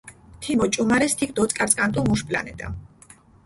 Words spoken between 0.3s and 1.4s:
თიმ ოჭუმარეს თიქ